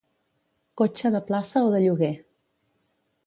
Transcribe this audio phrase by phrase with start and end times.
[0.81, 2.13] Cotxe de plaça o de lloguer.